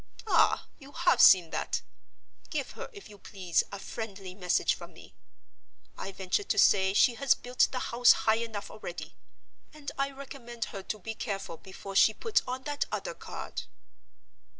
[0.25, 1.83] Ah, you have seen that.
[2.49, 5.13] Give her, if you please, a friendly message from me.
[5.95, 9.15] I venture to say she has built the house high enough already;
[9.71, 13.61] and I recommend her to be careful before she puts on that other card."